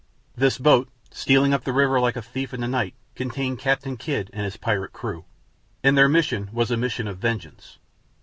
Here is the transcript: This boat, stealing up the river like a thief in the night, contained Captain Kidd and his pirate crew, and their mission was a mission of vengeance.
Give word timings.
This 0.35 0.57
boat, 0.57 0.89
stealing 1.11 1.53
up 1.53 1.63
the 1.63 1.71
river 1.71 1.99
like 1.99 2.15
a 2.15 2.23
thief 2.23 2.55
in 2.55 2.61
the 2.61 2.67
night, 2.67 2.95
contained 3.13 3.59
Captain 3.59 3.97
Kidd 3.97 4.31
and 4.33 4.43
his 4.45 4.57
pirate 4.57 4.93
crew, 4.93 5.25
and 5.83 5.95
their 5.95 6.09
mission 6.09 6.49
was 6.51 6.71
a 6.71 6.75
mission 6.75 7.07
of 7.07 7.19
vengeance. 7.19 7.77